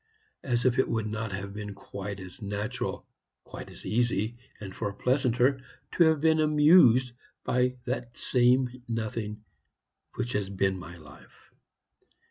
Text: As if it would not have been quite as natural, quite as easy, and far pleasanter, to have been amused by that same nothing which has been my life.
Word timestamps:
As 0.43 0.65
if 0.65 0.79
it 0.79 0.89
would 0.89 1.05
not 1.05 1.31
have 1.31 1.53
been 1.53 1.75
quite 1.75 2.19
as 2.19 2.41
natural, 2.41 3.05
quite 3.43 3.69
as 3.69 3.85
easy, 3.85 4.35
and 4.59 4.75
far 4.75 4.93
pleasanter, 4.93 5.61
to 5.91 6.03
have 6.05 6.19
been 6.19 6.39
amused 6.39 7.13
by 7.43 7.75
that 7.85 8.17
same 8.17 8.81
nothing 8.87 9.43
which 10.15 10.33
has 10.33 10.49
been 10.49 10.79
my 10.79 10.97
life. 10.97 11.51